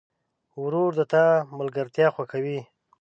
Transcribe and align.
ورور 0.63 0.91
د 0.99 1.01
تا 1.13 1.25
ملګرتیا 1.57 2.07
خوښوي. 2.15 2.59